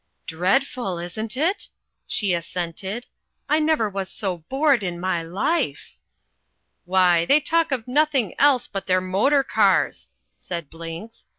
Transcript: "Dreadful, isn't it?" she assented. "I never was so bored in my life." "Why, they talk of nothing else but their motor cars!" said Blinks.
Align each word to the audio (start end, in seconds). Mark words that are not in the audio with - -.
"Dreadful, 0.25 0.97
isn't 0.97 1.37
it?" 1.37 1.69
she 2.07 2.33
assented. 2.33 3.05
"I 3.47 3.59
never 3.59 3.87
was 3.87 4.09
so 4.09 4.39
bored 4.49 4.81
in 4.81 4.99
my 4.99 5.21
life." 5.21 5.93
"Why, 6.85 7.23
they 7.23 7.39
talk 7.39 7.71
of 7.71 7.87
nothing 7.87 8.33
else 8.39 8.65
but 8.65 8.87
their 8.87 8.99
motor 8.99 9.43
cars!" 9.43 10.09
said 10.35 10.71
Blinks. 10.71 11.27